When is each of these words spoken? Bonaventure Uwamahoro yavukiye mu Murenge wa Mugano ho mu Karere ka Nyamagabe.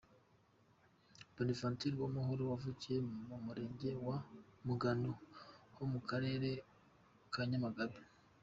Bonaventure 1.33 1.95
Uwamahoro 1.97 2.43
yavukiye 2.51 2.97
mu 3.29 3.37
Murenge 3.45 3.89
wa 4.05 4.17
Mugano 4.67 5.11
ho 5.75 5.83
mu 5.93 5.99
Karere 6.09 6.49
ka 7.35 7.41
Nyamagabe. 7.49 7.97